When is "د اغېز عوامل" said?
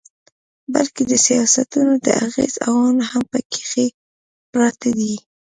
2.05-3.03